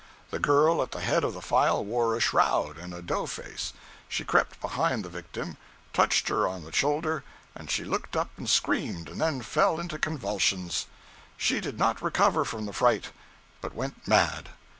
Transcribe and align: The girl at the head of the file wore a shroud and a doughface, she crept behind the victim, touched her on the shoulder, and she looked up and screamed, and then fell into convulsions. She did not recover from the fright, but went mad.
The 0.31 0.39
girl 0.39 0.81
at 0.81 0.93
the 0.93 1.01
head 1.01 1.23
of 1.23 1.35
the 1.35 1.43
file 1.43 1.85
wore 1.85 2.15
a 2.15 2.19
shroud 2.19 2.75
and 2.79 2.91
a 2.91 3.03
doughface, 3.03 3.71
she 4.09 4.25
crept 4.25 4.59
behind 4.59 5.05
the 5.05 5.09
victim, 5.13 5.57
touched 5.93 6.27
her 6.29 6.47
on 6.47 6.63
the 6.63 6.71
shoulder, 6.71 7.23
and 7.53 7.69
she 7.69 7.83
looked 7.83 8.15
up 8.17 8.31
and 8.35 8.49
screamed, 8.49 9.09
and 9.09 9.21
then 9.21 9.43
fell 9.43 9.79
into 9.79 9.99
convulsions. 9.99 10.87
She 11.37 11.59
did 11.61 11.77
not 11.77 12.01
recover 12.01 12.43
from 12.45 12.65
the 12.65 12.73
fright, 12.73 13.11
but 13.61 13.75
went 13.75 14.07
mad. 14.07 14.49